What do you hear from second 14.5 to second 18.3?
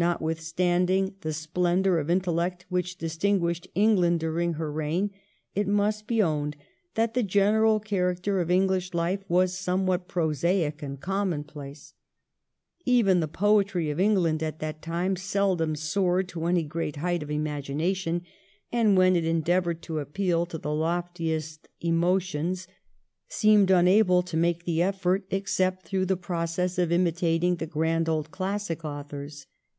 that time seldom soared to any great height of imagination,